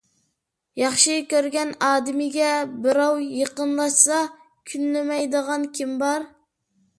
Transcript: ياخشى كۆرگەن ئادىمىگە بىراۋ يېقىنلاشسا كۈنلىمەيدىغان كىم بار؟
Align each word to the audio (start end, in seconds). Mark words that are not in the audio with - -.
ياخشى 0.81 1.17
كۆرگەن 1.33 1.73
ئادىمىگە 1.87 2.47
بىراۋ 2.87 3.11
يېقىنلاشسا 3.25 4.23
كۈنلىمەيدىغان 4.73 5.69
كىم 5.79 5.95
بار؟ 6.03 6.27